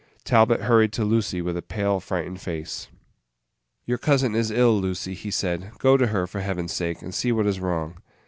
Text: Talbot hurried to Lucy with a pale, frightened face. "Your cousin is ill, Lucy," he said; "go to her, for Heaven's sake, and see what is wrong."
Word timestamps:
Talbot 0.23 0.61
hurried 0.61 0.91
to 0.93 1.03
Lucy 1.05 1.43
with 1.43 1.55
a 1.55 1.61
pale, 1.61 1.99
frightened 1.99 2.41
face. 2.41 2.87
"Your 3.85 3.99
cousin 3.99 4.33
is 4.33 4.49
ill, 4.49 4.81
Lucy," 4.81 5.13
he 5.13 5.29
said; 5.29 5.73
"go 5.77 5.95
to 5.95 6.07
her, 6.07 6.25
for 6.25 6.41
Heaven's 6.41 6.73
sake, 6.73 7.03
and 7.03 7.13
see 7.13 7.31
what 7.31 7.45
is 7.45 7.59
wrong." 7.59 8.01